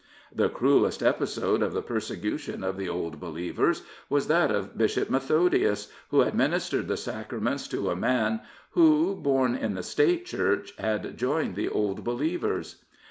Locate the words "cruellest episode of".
0.49-1.73